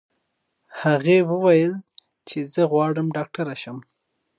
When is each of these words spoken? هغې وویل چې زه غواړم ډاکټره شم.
هغې 0.81 1.17
وویل 1.31 1.73
چې 2.27 2.37
زه 2.53 2.61
غواړم 2.71 3.07
ډاکټره 3.17 3.55
شم. 3.61 3.77